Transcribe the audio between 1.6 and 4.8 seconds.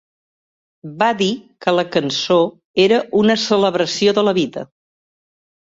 que la cançó era una celebració de la vida.